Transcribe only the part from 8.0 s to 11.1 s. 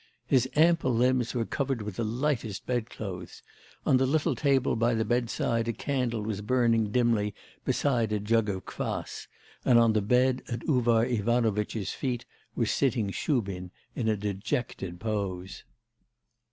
a jug of kvas, and on the bed at Uvar